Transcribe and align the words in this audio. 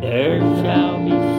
there 0.00 0.40
shall 0.62 1.04
be 1.04 1.29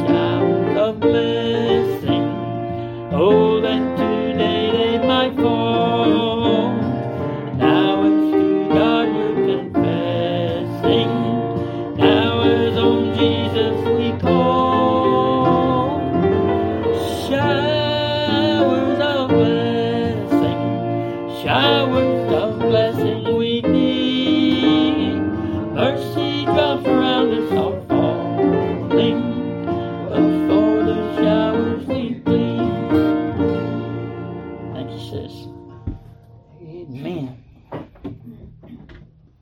Amen. 36.94 37.42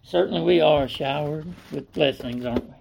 Certainly 0.03 0.41
we 0.41 0.61
are 0.61 0.87
showered 0.87 1.47
with 1.71 1.91
blessings, 1.93 2.45
aren't 2.45 2.65
we? 2.65 2.75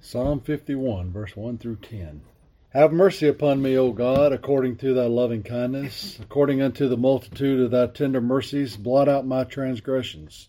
Psalm 0.00 0.40
51, 0.40 1.12
verse 1.12 1.36
1 1.36 1.58
through 1.58 1.76
10. 1.76 2.22
Have 2.70 2.92
mercy 2.92 3.28
upon 3.28 3.62
me, 3.62 3.78
O 3.78 3.92
God, 3.92 4.32
according 4.32 4.76
to 4.78 4.94
thy 4.94 5.06
loving 5.06 5.44
kindness, 5.44 6.18
according 6.20 6.60
unto 6.60 6.88
the 6.88 6.96
multitude 6.96 7.60
of 7.60 7.70
thy 7.70 7.86
tender 7.86 8.20
mercies, 8.20 8.76
blot 8.76 9.08
out 9.08 9.24
my 9.24 9.44
transgressions. 9.44 10.48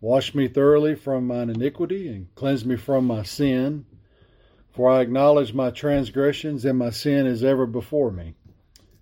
Wash 0.00 0.34
me 0.34 0.48
thoroughly 0.48 0.96
from 0.96 1.28
mine 1.28 1.50
iniquity, 1.50 2.08
and 2.08 2.34
cleanse 2.34 2.64
me 2.64 2.74
from 2.76 3.06
my 3.06 3.22
sin. 3.22 3.86
For 4.72 4.90
I 4.90 5.02
acknowledge 5.02 5.54
my 5.54 5.70
transgressions, 5.70 6.64
and 6.64 6.78
my 6.78 6.90
sin 6.90 7.26
is 7.26 7.44
ever 7.44 7.66
before 7.66 8.10
me. 8.10 8.34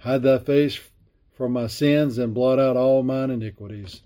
Hide 0.00 0.22
thy 0.22 0.38
face 0.38 0.78
from 1.32 1.52
my 1.52 1.66
sins, 1.66 2.18
and 2.18 2.34
blot 2.34 2.58
out 2.58 2.76
all 2.76 3.02
mine 3.02 3.30
iniquities. 3.30 4.02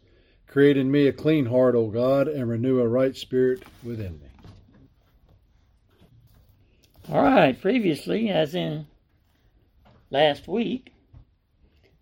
Create 0.47 0.77
in 0.77 0.91
me 0.91 1.07
a 1.07 1.13
clean 1.13 1.47
heart, 1.47 1.75
O 1.75 1.89
God, 1.89 2.29
and 2.29 2.49
renew 2.49 2.81
a 2.81 2.89
right 2.89 3.17
spirit 3.17 3.63
within 3.83 4.21
me. 4.21 4.27
All 7.11 7.23
right, 7.23 7.59
previously, 7.61 8.29
as 8.29 8.55
in 8.55 8.87
last 10.11 10.47
week, 10.47 10.93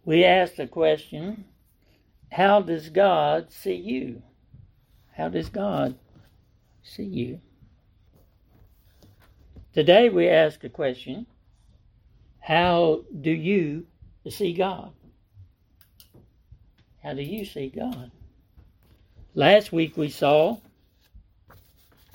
we 0.05 0.25
asked 0.25 0.57
the 0.57 0.67
question 0.67 1.45
How 2.33 2.61
does 2.61 2.91
God 2.91 3.53
see 3.53 3.77
you? 3.77 4.23
How 5.17 5.29
does 5.29 5.49
God 5.49 5.97
see 6.83 7.05
you? 7.05 7.41
Today 9.73 10.09
we 10.09 10.29
ask 10.29 10.61
the 10.61 10.69
question 10.69 11.27
How 12.41 13.03
do 13.21 13.31
you 13.31 13.87
see 14.29 14.53
God? 14.53 14.93
How 17.03 17.15
do 17.15 17.23
you 17.23 17.45
see 17.45 17.69
God? 17.69 18.11
Last 19.35 19.73
week 19.73 19.97
we 19.97 20.11
saw 20.11 20.59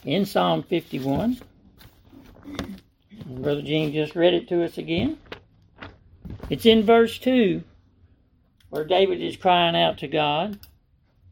in 0.03 0.25
Psalm 0.25 0.63
51 0.63 1.39
and 2.45 3.41
Brother 3.41 3.61
Gene 3.61 3.93
just 3.93 4.15
read 4.15 4.33
it 4.33 4.47
to 4.49 4.63
us 4.63 4.77
again. 4.77 5.17
It's 6.49 6.65
in 6.65 6.83
verse 6.83 7.17
2 7.19 7.63
where 8.69 8.85
David 8.85 9.21
is 9.21 9.37
crying 9.37 9.75
out 9.75 9.99
to 9.99 10.07
God. 10.07 10.59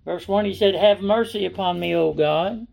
Verse 0.06 0.28
1 0.28 0.46
he 0.46 0.54
said, 0.54 0.76
Have 0.76 1.02
mercy 1.02 1.46
upon 1.46 1.80
me, 1.80 1.96
O 1.96 2.14
God. 2.14 2.68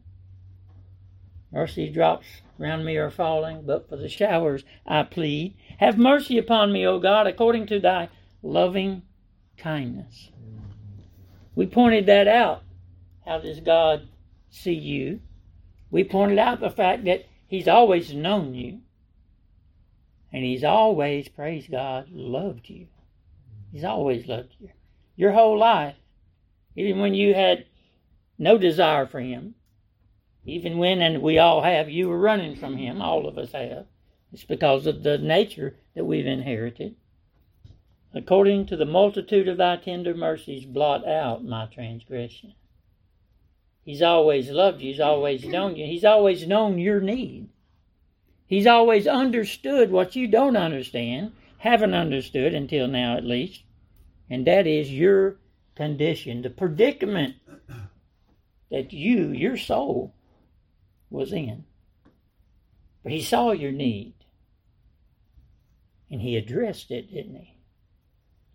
Mercy 1.53 1.91
drops 1.91 2.27
round 2.61 2.85
me 2.85 2.97
are 2.97 3.11
falling, 3.11 3.63
but 3.67 3.89
for 3.89 3.97
the 3.97 4.09
showers 4.09 4.63
I 4.87 5.03
plead. 5.03 5.57
Have 5.79 5.99
mercy 5.99 6.39
upon 6.39 6.73
me, 6.73 6.87
O 6.87 6.99
God, 7.01 7.27
according 7.27 7.67
to 7.69 7.81
thy 7.81 8.11
loving 8.43 9.03
kindness. 9.57 10.31
We 11.55 11.67
pointed 11.67 12.07
that 12.07 12.29
out. 12.29 12.63
How 13.27 13.39
does 13.39 13.61
God 13.61 14.09
see 14.51 14.75
you? 14.75 15.21
We 15.91 16.05
pointed 16.05 16.39
out 16.39 16.61
the 16.61 16.71
fact 16.71 17.05
that 17.07 17.27
He's 17.47 17.67
always 17.67 18.15
known 18.15 18.55
you. 18.55 18.81
And 20.33 20.45
He's 20.45 20.63
always, 20.63 21.29
praise 21.29 21.67
God, 21.69 22.09
loved 22.11 22.69
you. 22.69 22.87
He's 23.73 23.85
always 23.85 24.27
loved 24.27 24.55
you. 24.59 24.69
Your 25.17 25.33
whole 25.33 25.59
life. 25.59 25.97
Even 26.77 27.01
when 27.01 27.15
you 27.15 27.35
had 27.35 27.65
no 28.39 28.59
desire 28.59 29.07
for 29.07 29.21
Him. 29.21 29.55
Even 30.51 30.79
when, 30.79 31.01
and 31.01 31.23
we 31.23 31.39
all 31.39 31.63
have, 31.63 31.89
you 31.89 32.09
were 32.09 32.19
running 32.19 32.57
from 32.57 32.77
Him. 32.77 33.01
All 33.01 33.29
of 33.29 33.39
us 33.39 33.53
have. 33.53 33.87
It's 34.33 34.45
because 34.45 34.87
of 34.87 35.03
the 35.03 35.17
nature 35.19 35.77
that 35.95 36.05
we've 36.05 36.27
inherited. 36.27 36.97
According 38.13 38.67
to 38.67 38.77
the 38.77 38.85
multitude 38.85 39.47
of 39.47 39.59
thy 39.59 39.77
tender 39.77 40.15
mercies, 40.15 40.65
blot 40.65 41.07
out 41.07 41.45
my 41.45 41.67
transgression. 41.67 42.55
He's 43.85 44.03
always 44.03 44.51
loved 44.51 44.81
you. 44.81 44.91
He's 44.91 45.01
always 45.01 45.45
known 45.45 45.77
you. 45.77 45.87
He's 45.87 46.05
always 46.05 46.47
known 46.47 46.79
your 46.79 47.01
need. 47.01 47.49
He's 48.47 48.67
always 48.67 49.07
understood 49.07 49.93
what 49.93 50.17
you 50.17 50.27
don't 50.27 50.57
understand, 50.57 51.33
haven't 51.59 51.95
understood 51.95 52.53
until 52.53 52.89
now 52.89 53.17
at 53.17 53.25
least, 53.25 53.63
and 54.29 54.45
that 54.49 54.67
is 54.67 54.91
your 54.91 55.37
condition, 55.77 56.43
the 56.43 56.51
predicament 56.51 57.37
that 58.71 58.93
you, 58.93 59.29
your 59.29 59.57
soul, 59.57 60.15
was 61.11 61.33
in. 61.33 61.65
But 63.03 63.13
he 63.13 63.23
saw 63.23 63.51
your 63.53 63.73
need, 63.73 64.15
and 66.11 66.21
he 66.21 66.37
addressed 66.37 66.91
it, 66.91 67.13
didn't 67.13 67.37
he? 67.37 67.57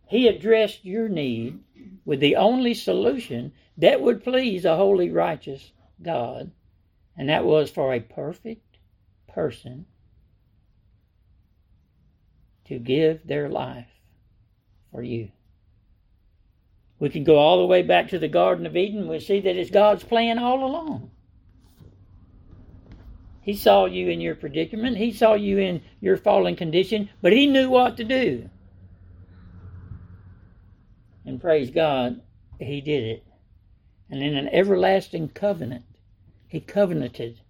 He 0.08 0.28
addressed 0.28 0.86
your 0.86 1.10
need 1.10 1.60
with 2.06 2.20
the 2.20 2.36
only 2.36 2.74
solution 2.74 3.54
that 3.78 4.02
would 4.02 4.24
please 4.24 4.66
a 4.66 4.76
holy, 4.76 5.10
righteous 5.10 5.72
God, 6.02 6.52
and 7.18 7.30
that 7.30 7.46
was 7.46 7.72
for 7.72 7.94
a 7.94 8.00
perfect 8.00 8.78
person 9.28 9.86
to 12.66 12.80
give 12.80 13.26
their 13.26 13.50
life 13.50 13.88
for 14.92 15.02
you. 15.02 15.32
We 17.00 17.10
can 17.10 17.24
go 17.24 17.38
all 17.38 17.60
the 17.60 17.66
way 17.66 17.82
back 17.82 18.10
to 18.10 18.20
the 18.20 18.28
Garden 18.28 18.66
of 18.66 18.78
Eden. 18.78 19.08
We 19.08 19.20
see 19.20 19.42
that 19.42 19.58
it's 19.58 19.70
God's 19.70 20.04
plan 20.04 20.40
all 20.40 20.64
along. 20.64 21.12
He 23.46 23.56
saw 23.56 23.86
you 23.86 24.10
in 24.10 24.22
your 24.22 24.34
predicament. 24.34 24.98
He 24.98 25.12
saw 25.12 25.36
you 25.36 25.60
in 25.60 25.84
your 26.02 26.18
fallen 26.18 26.56
condition, 26.56 27.10
but 27.22 27.32
He 27.32 27.46
knew 27.46 27.70
what 27.70 27.96
to 27.98 28.04
do. 28.04 28.50
And 31.24 31.40
praise 31.40 31.70
God, 31.70 32.22
He 32.60 32.82
did 32.82 33.04
it. 33.04 33.24
And 34.10 34.24
in 34.24 34.36
an 34.36 34.48
everlasting 34.48 35.30
covenant, 35.30 35.86
He 36.48 36.60
covenanted 36.60 37.42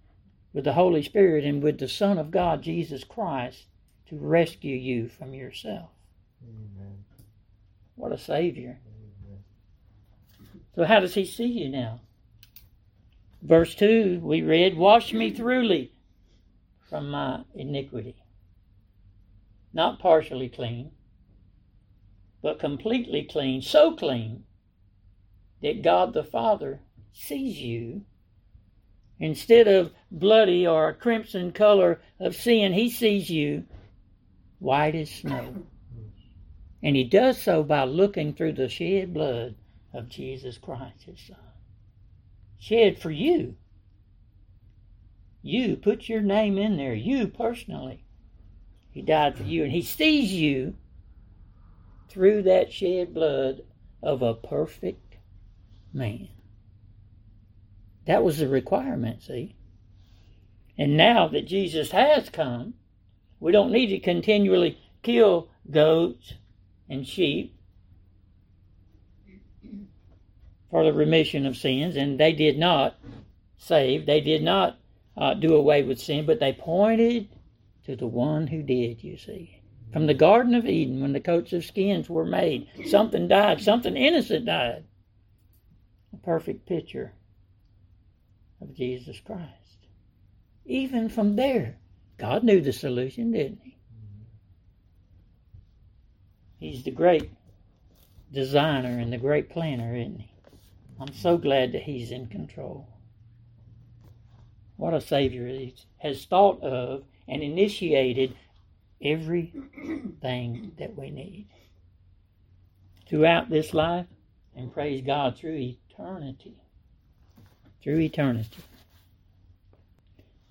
with 0.52 0.64
the 0.64 0.74
Holy 0.74 1.02
Spirit 1.02 1.46
and 1.46 1.62
with 1.62 1.78
the 1.78 1.88
Son 1.88 2.18
of 2.18 2.30
God, 2.30 2.60
Jesus 2.60 3.02
Christ, 3.02 3.64
to 4.10 4.18
rescue 4.18 4.76
you 4.76 5.08
from 5.08 5.32
yourself. 5.32 5.88
Amen. 6.42 7.04
What 7.94 8.12
a 8.12 8.18
Savior. 8.18 8.78
Amen. 8.86 9.44
So, 10.74 10.84
how 10.84 11.00
does 11.00 11.14
He 11.14 11.24
see 11.24 11.46
you 11.46 11.70
now? 11.70 12.00
Verse 13.40 13.74
2, 13.76 14.20
we 14.22 14.42
read, 14.42 14.76
Wash 14.76 15.12
me 15.12 15.30
thoroughly 15.30 15.92
from 16.88 17.10
my 17.10 17.42
iniquity. 17.54 18.16
Not 19.72 19.98
partially 19.98 20.48
clean, 20.48 20.92
but 22.42 22.58
completely 22.58 23.24
clean, 23.24 23.60
so 23.60 23.94
clean 23.94 24.44
that 25.62 25.82
God 25.82 26.12
the 26.14 26.24
Father 26.24 26.80
sees 27.12 27.58
you. 27.60 28.02
Instead 29.18 29.66
of 29.66 29.92
bloody 30.10 30.66
or 30.66 30.92
crimson 30.92 31.50
color 31.52 32.00
of 32.20 32.36
sin, 32.36 32.72
He 32.72 32.90
sees 32.90 33.30
you 33.30 33.64
white 34.58 34.94
as 34.94 35.10
snow. 35.10 35.66
And 36.82 36.94
He 36.94 37.04
does 37.04 37.40
so 37.40 37.62
by 37.62 37.84
looking 37.84 38.34
through 38.34 38.52
the 38.52 38.68
shed 38.68 39.12
blood 39.12 39.56
of 39.92 40.08
Jesus 40.08 40.58
Christ, 40.58 41.04
His 41.04 41.20
Son. 41.20 41.36
Shed 42.58 42.98
for 42.98 43.10
you. 43.10 43.56
You 45.46 45.76
put 45.76 46.08
your 46.08 46.22
name 46.22 46.58
in 46.58 46.76
there. 46.76 46.92
You 46.92 47.28
personally. 47.28 48.02
He 48.90 49.00
died 49.00 49.36
for 49.36 49.44
you, 49.44 49.62
and 49.62 49.70
He 49.70 49.82
sees 49.82 50.32
you 50.32 50.74
through 52.08 52.42
that 52.42 52.72
shed 52.72 53.14
blood 53.14 53.62
of 54.02 54.22
a 54.22 54.34
perfect 54.34 55.18
man. 55.92 56.28
That 58.06 58.24
was 58.24 58.38
the 58.38 58.48
requirement, 58.48 59.22
see? 59.22 59.54
And 60.76 60.96
now 60.96 61.28
that 61.28 61.46
Jesus 61.46 61.92
has 61.92 62.28
come, 62.28 62.74
we 63.38 63.52
don't 63.52 63.70
need 63.70 63.88
to 63.88 64.00
continually 64.00 64.80
kill 65.04 65.48
goats 65.70 66.34
and 66.88 67.06
sheep 67.06 67.56
for 70.72 70.82
the 70.82 70.92
remission 70.92 71.46
of 71.46 71.56
sins, 71.56 71.94
and 71.94 72.18
they 72.18 72.32
did 72.32 72.58
not 72.58 72.98
save, 73.58 74.06
they 74.06 74.20
did 74.20 74.42
not 74.42 74.80
uh, 75.16 75.34
do 75.34 75.54
away 75.54 75.82
with 75.82 76.00
sin, 76.00 76.26
but 76.26 76.40
they 76.40 76.52
pointed 76.52 77.28
to 77.84 77.96
the 77.96 78.06
one 78.06 78.46
who 78.46 78.62
did, 78.62 79.02
you 79.02 79.16
see. 79.16 79.60
From 79.92 80.06
the 80.06 80.14
Garden 80.14 80.54
of 80.54 80.66
Eden, 80.66 81.00
when 81.00 81.12
the 81.12 81.20
coats 81.20 81.52
of 81.52 81.64
skins 81.64 82.10
were 82.10 82.26
made, 82.26 82.68
something 82.86 83.28
died, 83.28 83.60
something 83.60 83.96
innocent 83.96 84.44
died. 84.44 84.84
A 86.12 86.16
perfect 86.18 86.66
picture 86.66 87.12
of 88.60 88.74
Jesus 88.74 89.20
Christ. 89.20 89.86
Even 90.64 91.08
from 91.08 91.36
there, 91.36 91.78
God 92.18 92.42
knew 92.42 92.60
the 92.60 92.72
solution, 92.72 93.32
didn't 93.32 93.60
He? 93.62 93.76
He's 96.58 96.82
the 96.82 96.90
great 96.90 97.30
designer 98.32 98.98
and 98.98 99.12
the 99.12 99.18
great 99.18 99.48
planner, 99.48 99.94
isn't 99.94 100.20
He? 100.20 100.30
I'm 100.98 101.12
so 101.14 101.38
glad 101.38 101.72
that 101.72 101.82
He's 101.82 102.10
in 102.10 102.26
control. 102.26 102.88
What 104.76 104.94
a 104.94 105.00
Savior 105.00 105.46
He 105.46 105.74
has 105.98 106.24
thought 106.24 106.62
of 106.62 107.04
and 107.26 107.42
initiated 107.42 108.36
everything 109.02 110.72
that 110.78 110.96
we 110.96 111.10
need 111.10 111.46
throughout 113.08 113.48
this 113.50 113.72
life 113.72 114.06
and 114.54 114.72
praise 114.72 115.02
God 115.04 115.36
through 115.36 115.74
eternity. 115.90 116.56
Through 117.82 118.00
eternity. 118.00 118.62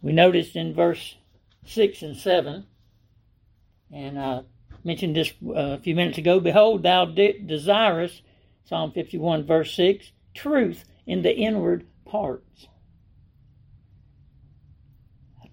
We 0.01 0.13
noticed 0.13 0.55
in 0.55 0.73
verse 0.73 1.15
6 1.65 2.01
and 2.03 2.15
7, 2.15 2.65
and 3.91 4.19
I 4.19 4.41
mentioned 4.83 5.15
this 5.15 5.33
uh, 5.45 5.53
a 5.53 5.79
few 5.79 5.95
minutes 5.95 6.17
ago 6.17 6.39
Behold, 6.39 6.83
thou 6.83 7.05
de- 7.05 7.39
desirest, 7.39 8.21
Psalm 8.65 8.91
51, 8.91 9.45
verse 9.45 9.73
6, 9.75 10.11
truth 10.33 10.85
in 11.07 11.23
the 11.23 11.35
inward 11.35 11.85
parts. 12.05 12.67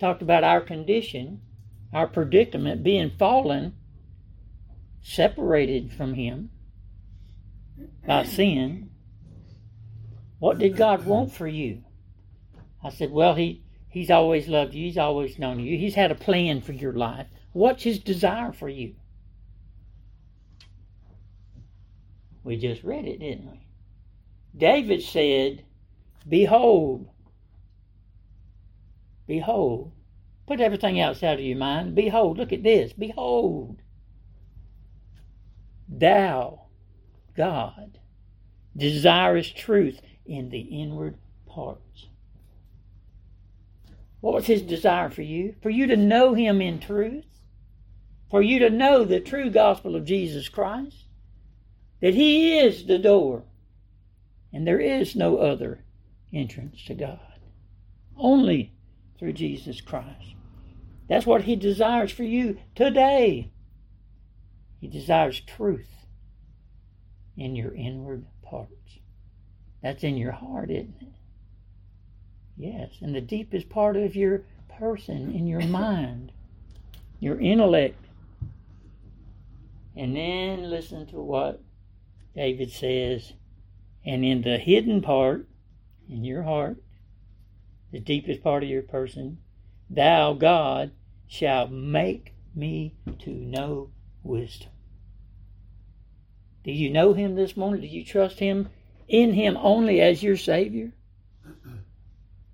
Talked 0.03 0.21
about 0.21 0.43
our 0.43 0.61
condition, 0.61 1.43
our 1.93 2.09
predicament, 2.09 2.83
being 2.83 3.13
fallen, 3.17 3.77
separated 5.01 5.93
from 5.93 6.15
Him 6.15 6.51
by 8.05 8.25
sin. 8.25 8.91
What 10.41 10.59
did 10.59 10.77
God 10.77 11.07
want 11.07 11.33
for 11.33 11.47
you? 11.47 11.85
I 12.83 12.91
said, 12.91 13.13
Well, 13.13 13.37
He 13.37 13.63
He's 13.93 14.11
always 14.11 14.49
loved 14.49 14.75
you. 14.75 14.87
He's 14.87 14.99
always 14.99 15.39
known 15.39 15.61
you. 15.61 15.79
He's 15.79 15.95
had 15.95 16.11
a 16.11 16.17
plan 16.17 16.63
for 16.63 16.73
your 16.73 16.95
life. 16.95 17.29
What's 17.53 17.85
his 17.85 18.01
desire 18.01 18.51
for 18.51 18.69
you? 18.69 18.97
We 22.43 22.57
just 22.57 22.83
read 22.83 23.05
it, 23.05 23.21
didn't 23.21 23.53
we? 23.53 23.67
David 24.57 25.03
said, 25.03 25.65
Behold, 26.29 27.09
behold, 29.29 29.92
put 30.47 30.61
everything 30.61 31.01
else 31.01 31.23
out 31.23 31.39
of 31.39 31.45
your 31.45 31.57
mind. 31.57 31.95
Behold, 31.95 32.39
look 32.39 32.53
at 32.53 32.63
this. 32.63 32.93
Behold, 32.93 33.81
thou, 35.89 36.67
God, 37.37 37.99
desirest 38.77 39.57
truth 39.57 40.01
in 40.27 40.51
the 40.51 40.61
inward 40.61 41.17
parts. 41.47 42.07
What 44.21 44.35
was 44.35 44.47
his 44.47 44.63
desire 44.63 45.11
for 45.11 45.23
you? 45.23 45.57
For 45.63 45.71
you 45.71 45.87
to 45.89 45.97
know 45.97 46.35
him 46.35 46.61
in 46.61 46.79
truth, 46.79 47.25
for 48.31 48.41
you 48.41 48.61
to 48.61 48.71
know 48.71 49.05
the 49.05 49.21
true 49.21 49.51
gospel 49.51 49.97
of 49.97 50.05
Jesus 50.05 50.49
Christ, 50.49 51.05
that 52.01 52.15
he 52.15 52.59
is 52.59 52.87
the 52.87 52.99
door, 52.99 53.43
and 54.53 54.67
there 54.67 54.81
is 54.81 55.17
no 55.17 55.39
other 55.39 55.85
entrance 56.33 56.85
to 56.85 56.95
God. 56.95 57.19
Only 58.17 58.73
through 59.23 59.33
Jesus 59.33 59.81
Christ. 59.81 60.35
That's 61.09 61.27
what 61.27 61.43
he 61.43 61.55
desires 61.55 62.11
for 62.11 62.25
you 62.25 62.59
today. 62.75 63.53
He 64.81 64.89
desires 64.89 65.39
truth 65.39 65.87
in 67.37 67.55
your 67.55 67.73
inward 67.73 68.27
parts. 68.43 68.99
That's 69.81 70.03
in 70.03 70.17
your 70.17 70.33
heart, 70.33 70.73
isn't 70.73 70.97
it? 71.01 71.13
Yes, 72.57 72.95
in 73.01 73.13
the 73.13 73.21
deepest 73.21 73.69
part 73.69 73.97
of 73.97 74.17
your 74.17 74.43
person, 74.77 75.33
in 75.33 75.47
your 75.47 75.61
mind, 75.69 76.33
your 77.21 77.41
intellect. 77.41 78.05
And 79.95 80.17
then 80.17 80.69
listen 80.69 81.07
to 81.07 81.21
what 81.21 81.63
David 82.35 82.73
says. 82.73 83.35
And 84.05 84.25
in 84.25 84.43
the 84.43 84.59
hidden 84.59 85.01
part, 85.01 85.47
in 86.09 86.25
your 86.25 86.43
heart, 86.43 86.79
the 87.93 88.01
deepest 88.01 88.43
part 88.43 88.63
of 88.63 88.69
your 88.69 88.83
person, 88.83 89.39
thou, 89.89 90.33
God, 90.33 90.93
shalt 91.29 91.71
make 91.71 92.35
me 92.55 92.95
to 93.21 93.31
know 93.31 93.91
wisdom. 94.23 94.71
Do 96.65 96.73
you 96.73 96.91
know 96.91 97.13
him 97.13 97.35
this 97.35 97.57
morning? 97.57 97.83
Do 97.83 97.87
you 97.87 98.05
trust 98.05 98.39
him 98.39 98.69
in 99.09 99.33
him 99.33 99.57
only 99.57 100.01
as 100.01 100.23
your 100.23 100.37
Savior? 100.37 100.93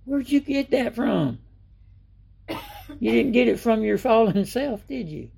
Where'd 0.04 0.30
you 0.30 0.40
get 0.40 0.70
that 0.70 0.94
from? 0.94 1.38
You 3.00 3.12
didn't 3.12 3.32
get 3.32 3.48
it 3.48 3.60
from 3.60 3.82
your 3.82 3.98
fallen 3.98 4.46
self, 4.46 4.86
did 4.86 5.08
you? 5.08 5.30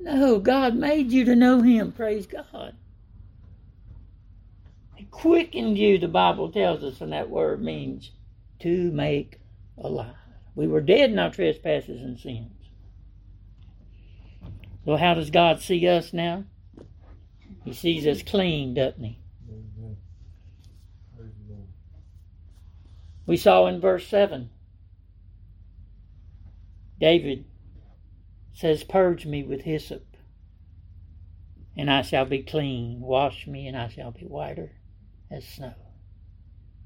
No, 0.00 0.38
God 0.38 0.74
made 0.74 1.12
you 1.12 1.24
to 1.26 1.36
know 1.36 1.60
Him. 1.60 1.92
Praise 1.92 2.26
God. 2.26 2.74
He 4.94 5.04
quickened 5.04 5.76
you, 5.76 5.98
the 5.98 6.08
Bible 6.08 6.50
tells 6.50 6.82
us, 6.82 7.00
and 7.00 7.12
that 7.12 7.28
word 7.30 7.62
means 7.62 8.12
to 8.60 8.90
make 8.90 9.40
alive. 9.76 10.14
We 10.54 10.66
were 10.66 10.80
dead 10.80 11.10
in 11.10 11.18
our 11.18 11.30
trespasses 11.30 12.02
and 12.02 12.18
sins. 12.18 12.52
So, 14.84 14.96
how 14.96 15.14
does 15.14 15.30
God 15.30 15.60
see 15.60 15.86
us 15.86 16.12
now? 16.12 16.44
He 17.64 17.72
sees 17.72 18.06
us 18.06 18.22
clean, 18.22 18.74
doesn't 18.74 19.04
He? 19.04 19.20
We 23.26 23.36
saw 23.36 23.66
in 23.66 23.78
verse 23.78 24.06
7, 24.06 24.48
David 26.98 27.44
says, 28.54 28.82
Purge 28.84 29.26
me 29.26 29.42
with 29.42 29.60
hyssop, 29.60 30.16
and 31.76 31.90
I 31.90 32.00
shall 32.00 32.24
be 32.24 32.42
clean. 32.42 33.00
Wash 33.00 33.46
me, 33.46 33.66
and 33.66 33.76
I 33.76 33.88
shall 33.88 34.12
be 34.12 34.24
whiter 34.24 34.72
as 35.30 35.46
snow. 35.46 35.74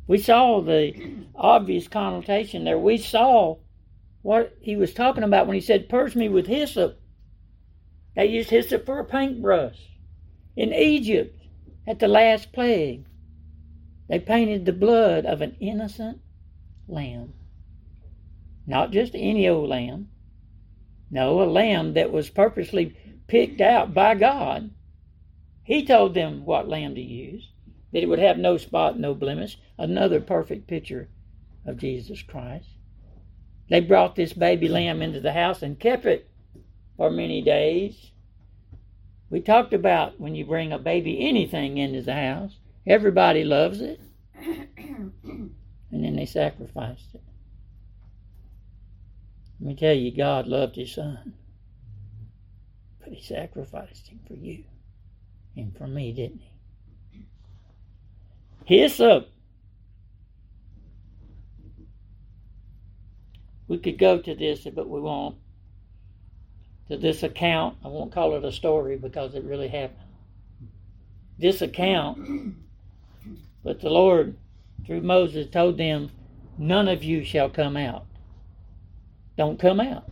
We 0.06 0.18
saw 0.18 0.60
the 0.60 0.94
obvious 1.34 1.88
connotation 1.88 2.64
there. 2.64 2.78
We 2.78 2.98
saw 2.98 3.58
what 4.22 4.56
he 4.60 4.76
was 4.76 4.94
talking 4.94 5.22
about 5.22 5.46
when 5.46 5.54
he 5.54 5.60
said, 5.60 5.88
Purge 5.88 6.16
me 6.16 6.28
with 6.28 6.46
hyssop. 6.46 7.00
They 8.14 8.26
used 8.26 8.50
hyssop 8.50 8.84
for 8.84 8.98
a 8.98 9.04
paintbrush. 9.04 9.78
In 10.56 10.72
Egypt, 10.72 11.40
at 11.86 11.98
the 11.98 12.08
last 12.08 12.52
plague, 12.52 13.06
they 14.08 14.18
painted 14.18 14.66
the 14.66 14.72
blood 14.72 15.24
of 15.24 15.40
an 15.40 15.56
innocent 15.60 16.20
lamb. 16.86 17.32
Not 18.66 18.90
just 18.90 19.14
any 19.14 19.48
old 19.48 19.68
lamb. 19.68 20.08
No, 21.10 21.42
a 21.42 21.44
lamb 21.44 21.94
that 21.94 22.12
was 22.12 22.30
purposely 22.30 22.96
picked 23.26 23.60
out 23.60 23.94
by 23.94 24.14
God. 24.14 24.70
He 25.64 25.84
told 25.84 26.14
them 26.14 26.44
what 26.44 26.68
lamb 26.68 26.94
to 26.94 27.00
use, 27.00 27.51
that 27.92 28.02
it 28.02 28.08
would 28.08 28.18
have 28.18 28.38
no 28.38 28.56
spot, 28.56 28.98
no 28.98 29.14
blemish. 29.14 29.58
Another 29.78 30.20
perfect 30.20 30.66
picture 30.66 31.08
of 31.66 31.78
Jesus 31.78 32.22
Christ. 32.22 32.68
They 33.68 33.80
brought 33.80 34.16
this 34.16 34.32
baby 34.32 34.68
lamb 34.68 35.02
into 35.02 35.20
the 35.20 35.32
house 35.32 35.62
and 35.62 35.78
kept 35.78 36.04
it 36.04 36.28
for 36.96 37.10
many 37.10 37.42
days. 37.42 38.10
We 39.30 39.40
talked 39.40 39.72
about 39.72 40.20
when 40.20 40.34
you 40.34 40.44
bring 40.44 40.72
a 40.72 40.78
baby 40.78 41.26
anything 41.26 41.78
into 41.78 42.02
the 42.02 42.14
house, 42.14 42.58
everybody 42.86 43.44
loves 43.44 43.80
it 43.80 44.00
and 45.92 46.04
then 46.04 46.16
they 46.16 46.26
sacrificed 46.26 47.14
it. 47.14 47.22
Let 49.60 49.68
me 49.68 49.76
tell 49.76 49.94
you, 49.94 50.10
God 50.14 50.46
loved 50.46 50.76
His 50.76 50.94
Son, 50.94 51.34
but 53.00 53.12
He 53.12 53.22
sacrificed 53.22 54.08
Him 54.08 54.20
for 54.26 54.34
you 54.34 54.64
and 55.56 55.76
for 55.76 55.86
me, 55.86 56.12
didn't 56.12 56.40
He? 56.40 56.51
Hyssop. 58.64 59.28
We 63.68 63.78
could 63.78 63.98
go 63.98 64.18
to 64.18 64.34
this, 64.34 64.66
but 64.74 64.88
we 64.88 65.00
won't. 65.00 65.36
To 66.88 66.96
this 66.96 67.22
account, 67.22 67.78
I 67.84 67.88
won't 67.88 68.12
call 68.12 68.34
it 68.34 68.44
a 68.44 68.52
story 68.52 68.96
because 68.98 69.34
it 69.34 69.44
really 69.44 69.68
happened. 69.68 70.08
This 71.38 71.62
account, 71.62 72.54
but 73.64 73.80
the 73.80 73.88
Lord, 73.88 74.36
through 74.84 75.00
Moses, 75.00 75.48
told 75.48 75.78
them, 75.78 76.10
None 76.58 76.88
of 76.88 77.02
you 77.02 77.24
shall 77.24 77.48
come 77.48 77.76
out. 77.76 78.06
Don't 79.38 79.58
come 79.58 79.80
out. 79.80 80.10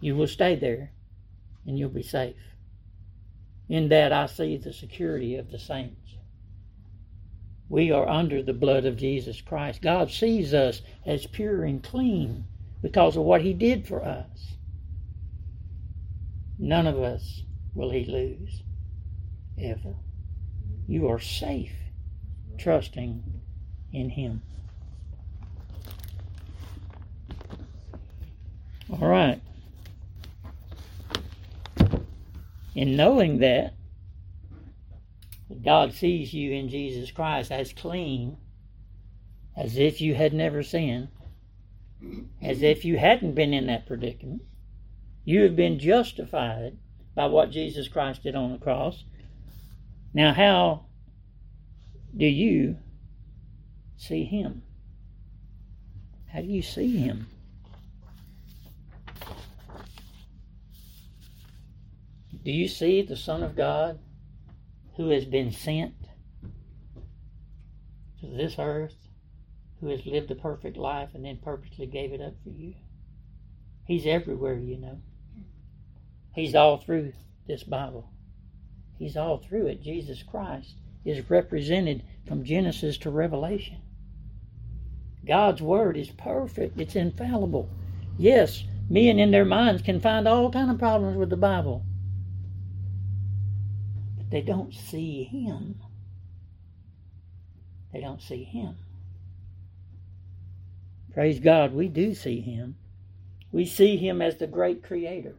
You 0.00 0.14
will 0.14 0.28
stay 0.28 0.54
there 0.54 0.92
and 1.66 1.78
you'll 1.78 1.90
be 1.90 2.02
safe. 2.02 2.36
In 3.68 3.88
that, 3.88 4.12
I 4.12 4.26
see 4.26 4.56
the 4.56 4.72
security 4.72 5.36
of 5.36 5.50
the 5.50 5.58
saints. 5.58 6.16
We 7.70 7.92
are 7.92 8.08
under 8.08 8.42
the 8.42 8.52
blood 8.52 8.84
of 8.84 8.96
Jesus 8.96 9.40
Christ. 9.40 9.80
God 9.80 10.10
sees 10.10 10.52
us 10.52 10.82
as 11.06 11.26
pure 11.26 11.62
and 11.62 11.80
clean 11.80 12.44
because 12.82 13.16
of 13.16 13.22
what 13.22 13.42
He 13.42 13.52
did 13.52 13.86
for 13.86 14.04
us. 14.04 14.56
None 16.58 16.88
of 16.88 16.98
us 16.98 17.44
will 17.72 17.90
He 17.90 18.04
lose, 18.04 18.64
ever. 19.56 19.94
You 20.88 21.08
are 21.08 21.20
safe 21.20 21.72
trusting 22.58 23.22
in 23.92 24.10
Him. 24.10 24.42
All 28.90 29.08
right. 29.08 29.40
In 32.74 32.96
knowing 32.96 33.38
that, 33.38 33.74
God 35.64 35.92
sees 35.92 36.32
you 36.32 36.52
in 36.52 36.68
Jesus 36.68 37.10
Christ 37.10 37.50
as 37.50 37.72
clean, 37.72 38.36
as 39.56 39.76
if 39.76 40.00
you 40.00 40.14
had 40.14 40.32
never 40.32 40.62
sinned, 40.62 41.08
as 42.40 42.62
if 42.62 42.84
you 42.84 42.96
hadn't 42.96 43.34
been 43.34 43.52
in 43.52 43.66
that 43.66 43.86
predicament. 43.86 44.42
You 45.24 45.42
have 45.42 45.56
been 45.56 45.78
justified 45.78 46.78
by 47.14 47.26
what 47.26 47.50
Jesus 47.50 47.88
Christ 47.88 48.22
did 48.22 48.34
on 48.34 48.52
the 48.52 48.58
cross. 48.58 49.04
Now, 50.14 50.32
how 50.32 50.86
do 52.16 52.26
you 52.26 52.76
see 53.96 54.24
Him? 54.24 54.62
How 56.32 56.40
do 56.40 56.46
you 56.46 56.62
see 56.62 56.96
Him? 56.96 57.26
Do 62.42 62.50
you 62.50 62.68
see 62.68 63.02
the 63.02 63.16
Son 63.16 63.42
of 63.42 63.54
God 63.54 63.98
who 65.00 65.08
has 65.08 65.24
been 65.24 65.50
sent 65.50 65.94
to 68.20 68.26
this 68.26 68.56
earth, 68.58 68.94
who 69.80 69.88
has 69.88 70.04
lived 70.04 70.30
a 70.30 70.34
perfect 70.34 70.76
life 70.76 71.08
and 71.14 71.24
then 71.24 71.38
purposely 71.42 71.86
gave 71.86 72.12
it 72.12 72.20
up 72.20 72.34
for 72.44 72.50
you? 72.50 72.74
He's 73.86 74.06
everywhere, 74.06 74.58
you 74.58 74.76
know. 74.76 75.00
He's 76.34 76.54
all 76.54 76.76
through 76.76 77.14
this 77.48 77.62
Bible. 77.62 78.10
He's 78.98 79.16
all 79.16 79.38
through 79.38 79.68
it. 79.68 79.82
Jesus 79.82 80.22
Christ 80.22 80.74
is 81.06 81.30
represented 81.30 82.02
from 82.28 82.44
Genesis 82.44 82.98
to 82.98 83.10
Revelation. 83.10 83.80
God's 85.26 85.62
word 85.62 85.96
is 85.96 86.10
perfect. 86.10 86.78
It's 86.78 86.94
infallible. 86.94 87.70
Yes, 88.18 88.64
men 88.90 89.18
in 89.18 89.30
their 89.30 89.46
minds 89.46 89.80
can 89.80 89.98
find 89.98 90.28
all 90.28 90.52
kind 90.52 90.70
of 90.70 90.78
problems 90.78 91.16
with 91.16 91.30
the 91.30 91.38
Bible. 91.38 91.86
They 94.30 94.42
don't 94.42 94.72
see 94.72 95.24
Him. 95.24 95.80
They 97.92 98.00
don't 98.00 98.22
see 98.22 98.44
Him. 98.44 98.76
Praise 101.12 101.40
God, 101.40 101.74
we 101.74 101.88
do 101.88 102.14
see 102.14 102.40
Him. 102.40 102.76
We 103.50 103.66
see 103.66 103.96
Him 103.96 104.22
as 104.22 104.36
the 104.36 104.46
great 104.46 104.84
Creator. 104.84 105.34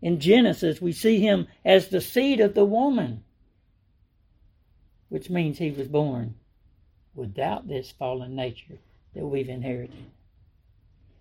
In 0.00 0.20
Genesis, 0.20 0.80
we 0.80 0.92
see 0.92 1.20
Him 1.20 1.48
as 1.64 1.88
the 1.88 2.00
seed 2.00 2.40
of 2.40 2.54
the 2.54 2.64
woman, 2.64 3.24
which 5.08 5.28
means 5.28 5.58
He 5.58 5.72
was 5.72 5.88
born 5.88 6.36
without 7.14 7.66
this 7.66 7.90
fallen 7.90 8.36
nature 8.36 8.78
that 9.14 9.26
we've 9.26 9.48
inherited. 9.48 10.06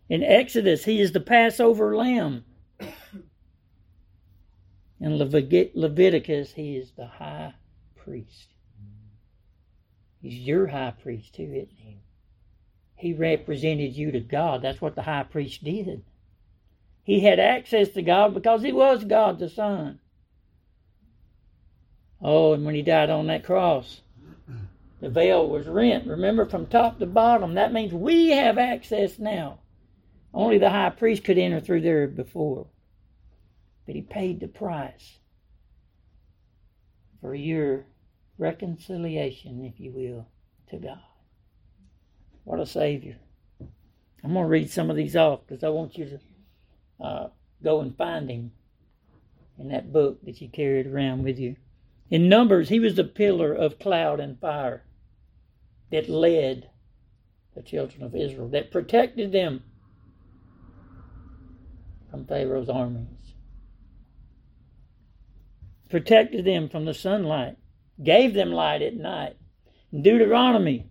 In 0.10 0.24
Exodus, 0.24 0.86
He 0.86 1.02
is 1.02 1.12
the 1.12 1.20
Passover 1.20 1.96
lamb 1.96 2.46
in 5.02 5.18
Leviticus, 5.18 6.54
he 6.54 6.78
is 6.78 6.92
the 6.92 7.08
high 7.08 7.56
priest. 7.96 8.50
He's 10.22 10.40
your 10.40 10.68
high 10.68 10.94
priest 11.02 11.34
too, 11.34 11.52
isn't 11.52 11.78
he? 11.78 12.04
He 12.96 13.14
represented 13.14 13.96
you 13.96 14.12
to 14.12 14.20
God. 14.20 14.62
That's 14.62 14.80
what 14.80 14.94
the 14.94 15.02
high 15.02 15.24
priest 15.24 15.64
did. 15.64 16.04
He 17.04 17.22
had 17.22 17.40
access 17.40 17.90
to 17.90 18.04
God 18.04 18.36
because 18.36 18.62
he 18.62 18.72
was 18.72 19.04
God 19.04 19.40
the 19.40 19.50
Son. 19.50 20.00
Oh, 22.22 22.54
and 22.54 22.64
when 22.64 22.76
he 22.76 22.84
died 22.84 23.10
on 23.10 23.26
that 23.26 23.44
cross, 23.44 24.02
the 25.00 25.10
veil 25.10 25.50
was 25.50 25.66
rent. 25.66 26.06
Remember, 26.06 26.46
from 26.46 26.68
top 26.68 27.00
to 27.00 27.08
bottom. 27.08 27.56
That 27.56 27.74
means 27.74 27.92
we 27.92 28.30
have 28.30 28.60
access 28.60 29.18
now. 29.18 29.62
Only 30.32 30.60
the 30.60 30.70
high 30.70 30.92
priest 30.92 31.24
could 31.24 31.40
enter 31.40 31.60
through 31.60 31.82
there 31.82 32.08
before 32.08 32.68
but 33.86 33.96
he 33.96 34.02
paid 34.02 34.40
the 34.40 34.48
price 34.48 35.20
for 37.20 37.36
your 37.36 37.86
reconciliation, 38.38 39.64
if 39.66 39.80
you 39.80 39.92
will, 39.92 40.28
to 40.70 40.78
God. 40.78 41.00
What 42.44 42.60
a 42.60 42.66
Savior. 42.66 43.18
I'm 44.24 44.34
going 44.34 44.46
to 44.46 44.50
read 44.50 44.72
some 44.72 44.90
of 44.90 44.96
these 44.96 45.16
off 45.16 45.42
because 45.48 45.64
I 45.64 45.70
want 45.70 45.98
you 45.98 46.06
to 47.00 47.06
uh, 47.06 47.30
go 47.64 47.82
and 47.82 47.96
find 47.96 48.30
him 48.30 48.52
in 49.58 49.70
that 49.70 49.94
book 49.94 50.24
that 50.26 50.42
you 50.42 50.50
carried 50.50 50.88
around 50.88 51.24
with 51.24 51.40
you. 51.40 51.56
In 52.10 52.28
Numbers, 52.28 52.70
he 52.70 52.80
was 52.80 52.96
the 52.96 53.04
pillar 53.04 53.54
of 53.54 53.80
cloud 53.80 54.20
and 54.20 54.40
fire 54.40 54.84
that 55.92 56.10
led 56.10 56.70
the 57.56 57.62
children 57.62 58.04
of 58.04 58.16
Israel, 58.16 58.48
that 58.50 58.72
protected 58.72 59.32
them 59.32 59.64
from 62.10 62.26
Pharaoh's 62.26 62.70
armies 62.70 63.21
protected 65.92 66.46
them 66.46 66.70
from 66.70 66.86
the 66.86 66.94
sunlight, 66.94 67.58
gave 68.02 68.34
them 68.34 68.52
light 68.52 68.82
at 68.82 68.96
night. 68.96 69.36
In 69.92 70.02
Deuteronomy, 70.02 70.88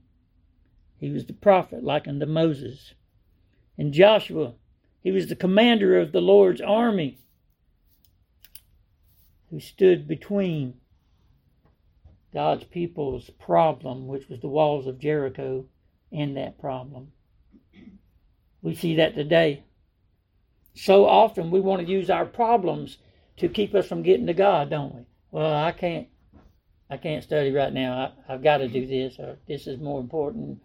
he 0.99 1.11
was 1.11 1.25
the 1.25 1.33
prophet 1.33 1.83
like 1.83 2.07
unto 2.07 2.27
Moses. 2.27 2.95
In 3.79 3.93
Joshua, 3.93 4.53
he 5.03 5.11
was 5.11 5.29
the 5.29 5.35
commander 5.35 5.99
of 5.99 6.13
the 6.13 6.21
Lord's 6.21 6.61
army 6.61 7.19
who 9.51 9.59
stood 9.59 10.07
between 10.07 10.75
God's 12.33 12.65
people's 12.65 13.31
problem, 13.31 14.07
which 14.07 14.29
was 14.29 14.41
the 14.41 14.49
walls 14.49 14.87
of 14.87 15.01
Jericho, 15.01 15.65
and 16.13 16.37
that 16.37 16.61
problem. 16.61 17.11
We 18.63 18.75
see 18.75 18.97
that 18.97 19.15
today. 19.15 19.65
So 20.75 21.07
often 21.07 21.51
we 21.51 21.61
want 21.61 21.85
to 21.85 21.93
use 21.93 22.11
our 22.11 22.27
problems 22.27 22.99
to 23.41 23.49
keep 23.49 23.75
us 23.75 23.87
from 23.87 24.03
getting 24.03 24.27
to 24.27 24.35
God, 24.35 24.69
don't 24.69 24.95
we? 24.95 25.01
Well, 25.31 25.55
I 25.55 25.73
can't, 25.73 26.09
I 26.91 26.99
can't 26.99 27.25
study 27.25 27.51
right 27.53 27.73
now. 27.73 28.13
I, 28.29 28.33
have 28.33 28.43
got 28.43 28.59
to 28.59 28.69
do 28.69 28.87
this, 28.87 29.19
or 29.19 29.39
this 29.49 29.67
is 29.67 29.81
more 29.81 29.99
important. 29.99 30.61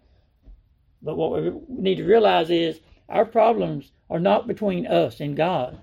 But 1.00 1.16
what 1.16 1.42
we 1.42 1.52
need 1.68 1.96
to 1.96 2.04
realize 2.04 2.50
is 2.50 2.80
our 3.08 3.24
problems 3.24 3.92
are 4.10 4.18
not 4.18 4.46
between 4.46 4.86
us 4.86 5.20
and 5.20 5.36
God. 5.36 5.78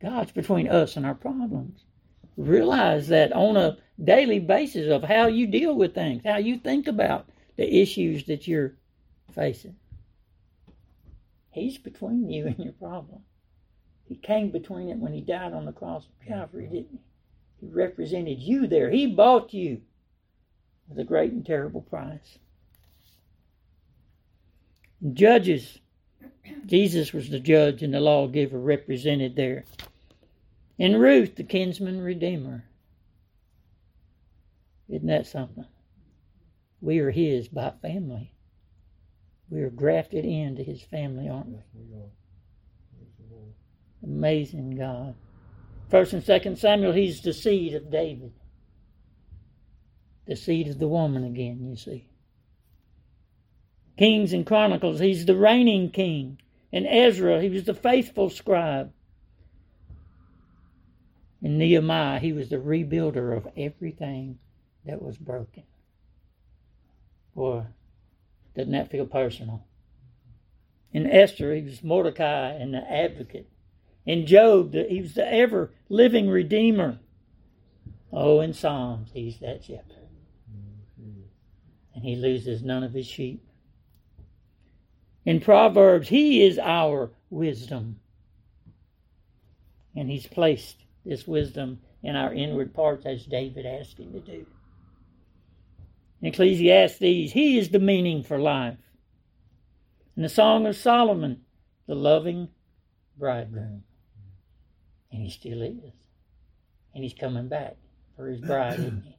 God's 0.00 0.30
between 0.30 0.68
us 0.68 0.96
and 0.96 1.04
our 1.04 1.14
problems. 1.14 1.80
Realize 2.36 3.08
that 3.08 3.32
on 3.32 3.56
a 3.56 3.78
daily 4.02 4.38
basis 4.38 4.90
of 4.90 5.02
how 5.02 5.26
you 5.26 5.48
deal 5.48 5.74
with 5.74 5.94
things, 5.94 6.22
how 6.24 6.36
you 6.36 6.58
think 6.58 6.86
about 6.86 7.28
the 7.56 7.80
issues 7.80 8.24
that 8.26 8.46
you're 8.46 8.74
facing. 9.34 9.74
He's 11.50 11.78
between 11.78 12.30
you 12.30 12.46
and 12.46 12.58
your 12.58 12.72
problem. 12.74 13.22
He 14.06 14.16
came 14.16 14.50
between 14.50 14.88
it 14.88 14.98
when 14.98 15.12
he 15.12 15.20
died 15.20 15.52
on 15.52 15.64
the 15.64 15.72
cross 15.72 16.04
of 16.04 16.26
Calvary, 16.26 16.66
didn't 16.66 16.90
he? 16.92 17.66
He 17.66 17.72
represented 17.72 18.40
you 18.40 18.66
there. 18.66 18.90
He 18.90 19.06
bought 19.06 19.54
you 19.54 19.80
with 20.88 20.98
a 20.98 21.04
great 21.04 21.32
and 21.32 21.44
terrible 21.44 21.80
price. 21.80 22.38
In 25.00 25.14
Judges, 25.14 25.78
Jesus 26.66 27.12
was 27.12 27.30
the 27.30 27.40
judge 27.40 27.82
and 27.82 27.94
the 27.94 28.00
lawgiver 28.00 28.58
represented 28.58 29.36
there. 29.36 29.64
In 30.78 30.98
Ruth, 30.98 31.36
the 31.36 31.44
kinsman 31.44 32.00
redeemer. 32.00 32.64
Isn't 34.88 35.06
that 35.06 35.26
something? 35.26 35.64
We 36.80 36.98
are 36.98 37.10
his 37.10 37.48
by 37.48 37.72
family. 37.80 38.32
We 39.48 39.62
are 39.62 39.70
grafted 39.70 40.24
into 40.24 40.62
his 40.62 40.82
family, 40.82 41.28
aren't 41.28 41.48
we? 41.48 41.58
Amazing 44.04 44.76
God. 44.76 45.14
First 45.90 46.12
and 46.12 46.22
second 46.22 46.58
Samuel, 46.58 46.92
he's 46.92 47.20
the 47.22 47.32
seed 47.32 47.74
of 47.74 47.90
David. 47.90 48.32
The 50.26 50.36
seed 50.36 50.68
of 50.68 50.78
the 50.78 50.88
woman 50.88 51.24
again, 51.24 51.66
you 51.68 51.76
see. 51.76 52.08
Kings 53.96 54.32
and 54.32 54.46
Chronicles, 54.46 55.00
he's 55.00 55.24
the 55.24 55.36
reigning 55.36 55.90
king. 55.90 56.38
In 56.72 56.86
Ezra, 56.86 57.40
he 57.40 57.48
was 57.48 57.64
the 57.64 57.74
faithful 57.74 58.30
scribe. 58.30 58.92
In 61.40 61.58
Nehemiah, 61.58 62.18
he 62.18 62.32
was 62.32 62.48
the 62.48 62.56
rebuilder 62.56 63.36
of 63.36 63.46
everything 63.56 64.38
that 64.84 65.00
was 65.00 65.16
broken. 65.16 65.62
Boy, 67.34 67.64
doesn't 68.56 68.72
that 68.72 68.90
feel 68.90 69.06
personal? 69.06 69.64
In 70.92 71.06
Esther, 71.06 71.54
he 71.54 71.62
was 71.62 71.82
Mordecai 71.82 72.52
and 72.52 72.72
the 72.72 72.90
advocate. 72.90 73.48
In 74.06 74.26
Job, 74.26 74.74
he 74.74 75.00
was 75.00 75.14
the 75.14 75.26
ever 75.26 75.72
living 75.88 76.28
redeemer. 76.28 76.98
Oh, 78.12 78.40
in 78.40 78.52
Psalms, 78.52 79.10
he's 79.12 79.40
that 79.40 79.64
shepherd. 79.64 80.08
And 81.94 82.04
he 82.04 82.16
loses 82.16 82.62
none 82.62 82.82
of 82.82 82.92
his 82.92 83.06
sheep. 83.06 83.46
In 85.24 85.40
Proverbs, 85.40 86.08
he 86.08 86.44
is 86.44 86.58
our 86.58 87.12
wisdom. 87.30 88.00
And 89.96 90.10
he's 90.10 90.26
placed 90.26 90.84
this 91.04 91.26
wisdom 91.26 91.80
in 92.02 92.14
our 92.16 92.34
inward 92.34 92.74
parts 92.74 93.06
as 93.06 93.24
David 93.24 93.64
asked 93.64 93.98
him 93.98 94.12
to 94.12 94.20
do. 94.20 94.46
In 96.20 96.28
Ecclesiastes, 96.28 97.00
he 97.32 97.58
is 97.58 97.70
the 97.70 97.78
meaning 97.78 98.22
for 98.22 98.38
life. 98.38 98.76
In 100.16 100.22
the 100.22 100.28
Song 100.28 100.66
of 100.66 100.76
Solomon, 100.76 101.42
the 101.86 101.94
loving 101.94 102.48
bridegroom. 103.18 103.84
And 105.14 105.22
he 105.22 105.30
still 105.30 105.62
is. 105.62 105.92
And 106.92 107.04
he's 107.04 107.14
coming 107.14 107.46
back 107.46 107.76
for 108.16 108.26
his 108.26 108.40
bride, 108.40 108.80
isn't 108.80 109.04
he? 109.04 109.16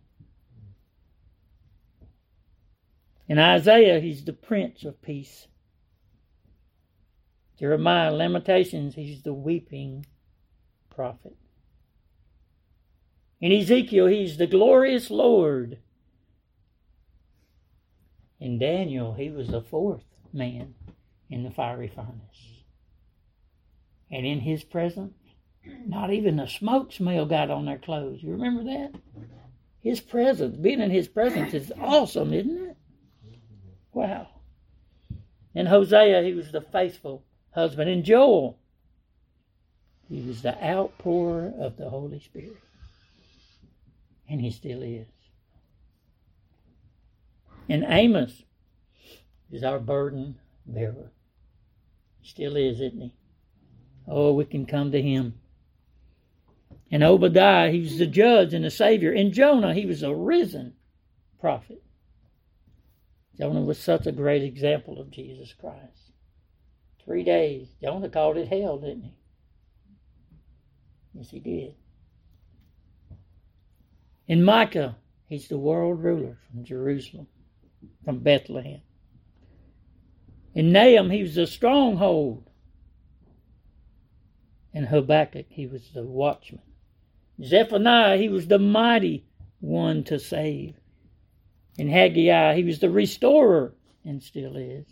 In 3.30 3.40
Isaiah, 3.40 4.02
he's 4.02 4.26
the 4.26 4.34
Prince 4.34 4.84
of 4.84 5.02
Peace. 5.02 5.48
Jeremiah, 7.58 8.12
Lamentations, 8.12 8.96
he's 8.96 9.22
the 9.22 9.34
weeping 9.34 10.06
prophet. 10.94 11.38
In 13.40 13.54
Ezekiel, 13.54 14.08
he's 14.08 14.38
the 14.38 14.48
glorious 14.48 15.10
Lord. 15.10 15.80
In 18.42 18.60
Daniel, 18.60 19.14
he 19.14 19.30
was 19.30 19.48
the 19.48 19.62
fourth 19.62 20.04
man 20.34 20.76
in 21.30 21.44
the 21.44 21.52
fiery 21.52 21.88
furnace. 21.88 22.64
And 24.12 24.26
in 24.26 24.42
his 24.42 24.64
presence, 24.66 25.14
not 25.86 26.12
even 26.12 26.38
the 26.38 26.48
smoke 26.48 26.92
smell 26.92 27.26
got 27.26 27.50
on 27.50 27.66
their 27.66 27.78
clothes. 27.78 28.22
You 28.22 28.32
remember 28.32 28.64
that? 28.66 28.94
His 29.82 30.00
presence, 30.00 30.58
being 30.58 30.82
in 30.82 30.90
his 30.90 31.08
presence 31.08 31.54
is 31.54 31.72
awesome, 31.80 32.34
isn't 32.34 32.70
it? 32.70 32.78
Wow. 33.94 34.28
In 35.54 35.68
Hosea, 35.68 36.24
he 36.24 36.34
was 36.34 36.52
the 36.52 36.62
faithful 36.62 37.24
husband. 37.52 37.90
In 37.90 38.04
Joel, 38.04 38.58
he 40.10 40.22
was 40.22 40.42
the 40.42 40.58
outpourer 40.64 41.54
of 41.60 41.78
the 41.78 41.90
Holy 41.90 42.20
Spirit. 42.20 42.58
And 44.28 44.42
he 44.42 44.52
still 44.52 44.82
is. 44.82 45.08
In 47.68 47.84
Amos, 47.84 48.44
is 49.52 49.64
our 49.64 49.80
burden 49.80 50.36
bearer. 50.66 51.12
Still 52.24 52.56
is, 52.56 52.82
isn't 52.82 53.02
he? 53.02 53.14
Oh, 54.08 54.34
we 54.34 54.46
can 54.46 54.66
come 54.66 54.92
to 54.92 55.02
him. 55.02 55.36
In 56.96 57.04
Obadiah, 57.04 57.72
he 57.72 57.82
was 57.82 57.98
the 57.98 58.08
judge 58.08 58.54
and 58.54 58.64
the 58.64 58.72
savior. 58.72 59.12
In 59.12 59.34
Jonah, 59.34 59.74
he 59.74 59.86
was 59.86 60.02
a 60.02 60.16
risen 60.16 60.76
prophet. 61.42 61.84
Jonah 63.38 63.64
was 63.64 63.78
such 63.78 64.08
a 64.08 64.14
great 64.14 64.44
example 64.44 65.02
of 65.02 65.12
Jesus 65.12 65.54
Christ. 65.60 66.14
Three 67.04 67.26
days. 67.26 67.68
Jonah 67.82 68.08
called 68.08 68.38
it 68.38 68.48
hell, 68.48 68.78
didn't 68.78 69.04
he? 69.04 69.14
Yes, 71.16 71.32
he 71.32 71.42
did. 71.42 71.76
In 74.30 74.42
Micah, 74.42 74.96
he's 75.28 75.50
the 75.50 75.58
world 75.58 76.02
ruler 76.02 76.38
from 76.50 76.64
Jerusalem, 76.64 77.28
from 78.06 78.20
Bethlehem. 78.20 78.80
In 80.54 80.72
Nahum, 80.72 81.10
he 81.10 81.24
was 81.24 81.36
the 81.36 81.46
stronghold. 81.46 82.50
In 84.72 84.86
Habakkuk, 84.86 85.48
he 85.50 85.68
was 85.68 85.90
the 85.94 86.04
watchman. 86.04 86.62
Zephaniah, 87.44 88.18
he 88.18 88.30
was 88.30 88.48
the 88.48 88.60
mighty 88.60 89.26
one 89.60 90.04
to 90.06 90.20
save. 90.20 90.76
In 91.78 91.90
Haggai, 91.90 92.56
he 92.56 92.64
was 92.64 92.80
the 92.80 92.90
restorer 92.90 93.74
and 94.06 94.24
still 94.24 94.56
is. 94.56 94.86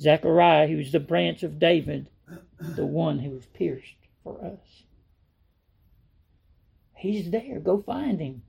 Zechariah, 0.00 0.66
he 0.66 0.74
was 0.74 0.90
the 0.90 1.00
branch 1.00 1.42
of 1.42 1.60
David, 1.60 2.08
the 2.58 2.86
one 2.86 3.18
who 3.20 3.30
was 3.30 3.46
pierced 3.46 3.94
for 4.24 4.44
us. 4.44 4.84
He's 6.94 7.30
there. 7.30 7.60
Go 7.60 7.82
find 7.82 8.20
him. 8.20 8.42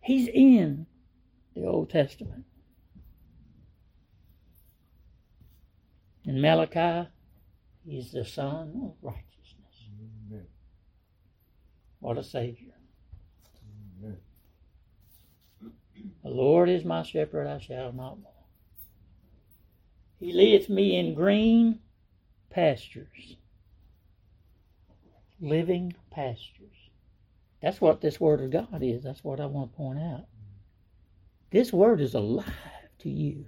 He's 0.00 0.28
in 0.28 0.86
the 1.54 1.66
Old 1.66 1.90
Testament. 1.90 2.44
In 6.24 6.40
Malachi, 6.40 7.08
he's 7.86 8.12
the 8.12 8.24
Sun 8.24 8.72
of 8.84 8.94
righteousness. 9.02 9.31
What 12.02 12.18
a 12.18 12.24
Savior. 12.24 12.74
Amen. 14.02 14.18
The 16.24 16.30
Lord 16.30 16.68
is 16.68 16.84
my 16.84 17.04
shepherd, 17.04 17.46
I 17.46 17.60
shall 17.60 17.92
not 17.92 18.18
want. 18.18 18.34
He 20.18 20.32
leadeth 20.32 20.68
me 20.68 20.98
in 20.98 21.14
green 21.14 21.78
pastures, 22.50 23.36
living 25.40 25.94
pastures. 26.10 26.74
That's 27.62 27.80
what 27.80 28.00
this 28.00 28.18
Word 28.18 28.40
of 28.40 28.50
God 28.50 28.82
is. 28.82 29.04
That's 29.04 29.22
what 29.22 29.38
I 29.38 29.46
want 29.46 29.70
to 29.70 29.76
point 29.76 30.00
out. 30.00 30.24
This 31.52 31.72
Word 31.72 32.00
is 32.00 32.14
alive 32.14 32.44
to 32.98 33.10
you 33.10 33.46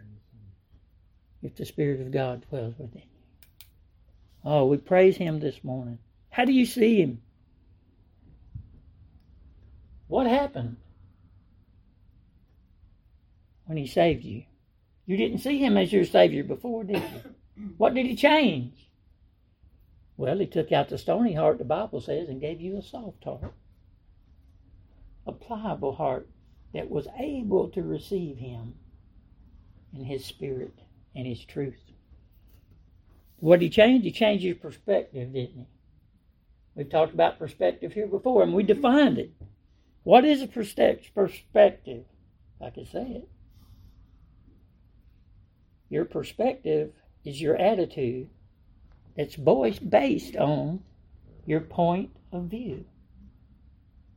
if 1.42 1.56
the 1.56 1.66
Spirit 1.66 2.00
of 2.00 2.12
God 2.12 2.46
dwells 2.48 2.74
within 2.78 3.02
you. 3.02 3.66
Oh, 4.44 4.66
we 4.66 4.76
praise 4.76 5.16
Him 5.16 5.40
this 5.40 5.64
morning. 5.64 5.98
How 6.30 6.44
do 6.44 6.52
you 6.52 6.66
see 6.66 7.00
Him? 7.00 7.20
What 10.08 10.26
happened 10.26 10.76
when 13.64 13.78
He 13.78 13.86
saved 13.86 14.24
you? 14.24 14.44
You 15.06 15.16
didn't 15.16 15.38
see 15.38 15.58
Him 15.58 15.76
as 15.76 15.92
your 15.92 16.04
Savior 16.04 16.44
before, 16.44 16.84
did 16.84 17.02
you? 17.02 17.34
What 17.76 17.94
did 17.94 18.06
He 18.06 18.16
change? 18.16 18.90
Well, 20.16 20.38
He 20.38 20.46
took 20.46 20.72
out 20.72 20.88
the 20.88 20.98
stony 20.98 21.34
heart, 21.34 21.58
the 21.58 21.64
Bible 21.64 22.00
says, 22.00 22.28
and 22.28 22.40
gave 22.40 22.60
you 22.60 22.76
a 22.76 22.82
soft 22.82 23.24
heart, 23.24 23.54
a 25.26 25.32
pliable 25.32 25.94
heart 25.94 26.28
that 26.72 26.90
was 26.90 27.06
able 27.18 27.68
to 27.70 27.82
receive 27.82 28.38
Him 28.38 28.74
and 29.94 30.06
His 30.06 30.24
Spirit 30.24 30.80
and 31.14 31.26
His 31.26 31.44
truth. 31.44 31.92
What 33.44 33.60
did 33.60 33.66
he 33.66 33.70
change? 33.70 34.04
He 34.04 34.10
changed 34.10 34.42
his 34.42 34.56
perspective, 34.56 35.34
didn't 35.34 35.54
he? 35.54 35.66
We've 36.74 36.88
talked 36.88 37.12
about 37.12 37.38
perspective 37.38 37.92
here 37.92 38.06
before, 38.06 38.42
and 38.42 38.54
we 38.54 38.62
defined 38.62 39.18
it. 39.18 39.32
What 40.04 40.24
is 40.24 40.42
a 40.42 40.46
perspective? 40.46 42.04
I 42.60 42.70
can 42.70 42.86
say 42.86 43.02
it. 43.02 43.28
Your 45.88 46.04
perspective 46.04 46.92
is 47.24 47.40
your 47.40 47.56
attitude 47.56 48.28
that's 49.16 49.36
based 49.36 50.36
on 50.36 50.82
your 51.46 51.60
point 51.60 52.10
of 52.32 52.44
view. 52.44 52.84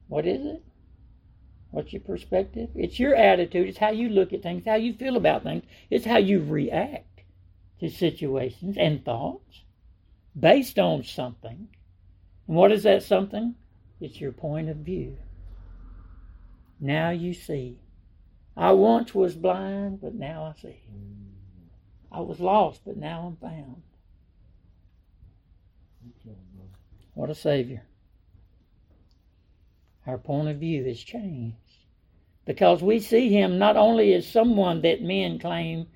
What 0.07 0.25
is 0.25 0.45
it? 0.45 0.63
What's 1.71 1.91
your 1.91 2.01
perspective? 2.01 2.69
It's 2.75 2.99
your 2.99 3.15
attitude. 3.15 3.67
It's 3.67 3.77
how 3.77 3.91
you 3.91 4.09
look 4.09 4.33
at 4.33 4.41
things, 4.41 4.63
how 4.65 4.75
you 4.75 4.93
feel 4.93 5.17
about 5.17 5.43
things. 5.43 5.63
It's 5.89 6.05
how 6.05 6.17
you 6.17 6.41
react 6.41 7.21
to 7.79 7.89
situations 7.89 8.77
and 8.77 9.03
thoughts 9.03 9.63
based 10.37 10.79
on 10.79 11.03
something. 11.03 11.67
And 12.47 12.57
what 12.57 12.71
is 12.71 12.83
that 12.83 13.03
something? 13.03 13.55
It's 13.99 14.19
your 14.19 14.31
point 14.31 14.69
of 14.69 14.77
view. 14.77 15.17
Now 16.79 17.09
you 17.09 17.33
see. 17.33 17.79
I 18.55 18.71
once 18.71 19.13
was 19.13 19.35
blind, 19.35 20.01
but 20.01 20.15
now 20.15 20.43
I 20.43 20.59
see. 20.59 20.81
I 22.11 22.21
was 22.21 22.39
lost, 22.39 22.81
but 22.85 22.97
now 22.97 23.27
I'm 23.27 23.35
found. 23.35 23.81
What 27.13 27.29
a 27.29 27.35
Savior. 27.35 27.83
Our 30.05 30.17
point 30.17 30.47
of 30.47 30.57
view 30.57 30.85
has 30.85 30.99
changed 30.99 31.57
because 32.45 32.81
we 32.81 32.99
see 32.99 33.29
Him 33.29 33.57
not 33.57 33.75
only 33.75 34.13
as 34.13 34.27
someone 34.27 34.81
that 34.81 35.01
men 35.01 35.37
claim 35.37 35.87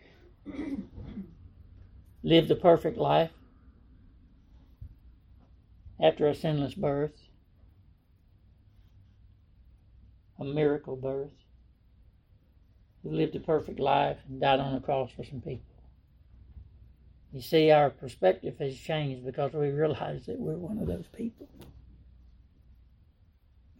lived 2.24 2.52
a 2.52 2.56
perfect 2.56 2.98
life 2.98 3.32
after 6.00 6.28
a 6.28 6.36
sinless 6.36 6.74
birth, 6.74 7.21
a 10.42 10.46
miracle 10.46 10.98
birth. 10.98 11.32
who 13.04 13.12
lived 13.12 13.36
a 13.36 13.40
perfect 13.40 13.80
life 13.80 14.18
and 14.30 14.42
died 14.42 14.60
on 14.60 14.74
the 14.76 14.82
cross 14.82 15.12
for 15.12 15.24
some 15.24 15.42
people. 15.42 15.66
You 17.34 17.42
see, 17.42 17.72
our 17.72 17.90
perspective 17.92 18.56
has 18.60 18.78
changed 18.78 19.26
because 19.26 19.54
we 19.54 19.70
realize 19.70 20.26
that 20.28 20.40
we're 20.40 20.58
one 20.58 20.80
of 20.80 20.88
those 20.88 21.08
people. 21.16 21.50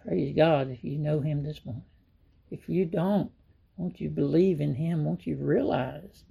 Praise 0.06 0.36
God 0.36 0.72
if 0.72 0.84
you 0.84 0.98
know 1.00 1.22
Him 1.22 1.44
this 1.44 1.66
morning. 1.66 1.84
If 2.52 2.70
you 2.70 2.86
don't, 2.86 3.32
won't 3.78 4.02
you 4.02 4.10
believe 4.10 4.62
in 4.62 4.76
Him? 4.76 5.06
Won't 5.06 5.28
you 5.28 5.38
realize 5.38 6.24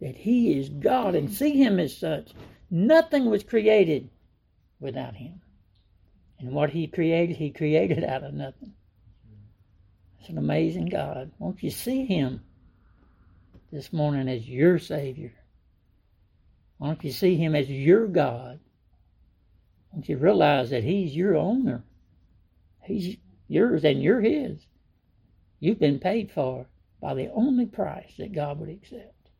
that 0.00 0.16
He 0.16 0.58
is 0.58 0.68
God 0.70 1.14
and 1.14 1.32
see 1.32 1.52
Him 1.52 1.78
as 1.80 1.96
such? 1.96 2.32
Nothing 2.70 3.26
was 3.26 3.44
created 3.44 4.10
without 4.80 5.16
Him. 5.16 5.40
And 6.40 6.52
what 6.52 6.70
He 6.70 6.88
created, 6.88 7.36
He 7.36 7.50
created 7.50 8.04
out 8.04 8.24
of 8.24 8.34
nothing. 8.34 8.74
An 10.28 10.36
amazing 10.36 10.86
God. 10.86 11.32
Won't 11.38 11.62
you 11.62 11.70
see 11.70 12.04
Him 12.04 12.42
this 13.72 13.92
morning 13.92 14.28
as 14.28 14.46
your 14.46 14.78
Savior? 14.78 15.32
Why 16.76 16.88
don't 16.88 17.04
you 17.04 17.12
see 17.12 17.36
Him 17.36 17.54
as 17.54 17.70
your 17.70 18.06
God? 18.06 18.60
Won't 19.92 20.08
you 20.08 20.18
realize 20.18 20.70
that 20.70 20.84
He's 20.84 21.16
your 21.16 21.36
owner? 21.36 21.82
He's 22.82 23.16
yours 23.48 23.84
and 23.84 24.02
you're 24.02 24.20
His. 24.20 24.66
You've 25.60 25.80
been 25.80 25.98
paid 25.98 26.30
for 26.30 26.66
by 27.00 27.14
the 27.14 27.30
only 27.32 27.66
price 27.66 28.12
that 28.18 28.32
God 28.32 28.60
would 28.60 28.68
accept. 28.68 29.30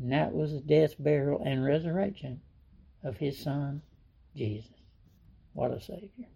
And 0.00 0.10
that 0.12 0.34
was 0.34 0.52
the 0.52 0.60
death, 0.60 0.94
burial, 0.98 1.40
and 1.44 1.64
resurrection 1.64 2.40
of 3.04 3.16
His 3.16 3.38
Son, 3.38 3.80
Jesus. 4.34 4.70
What 5.52 5.70
a 5.70 5.80
Savior. 5.80 6.26